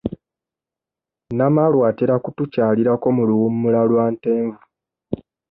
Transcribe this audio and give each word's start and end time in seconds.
Namaalwa 1.37 1.83
atera 1.91 2.15
kutukyalirako 2.23 3.07
mu 3.15 3.23
luwummula 3.29 3.81
lwa 3.89 4.05
Ntenvu. 4.15 4.59